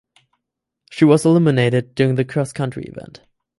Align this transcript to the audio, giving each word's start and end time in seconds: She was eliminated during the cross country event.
She 0.89 1.05
was 1.05 1.27
eliminated 1.27 1.93
during 1.93 2.15
the 2.15 2.25
cross 2.25 2.51
country 2.51 2.85
event. 2.85 3.21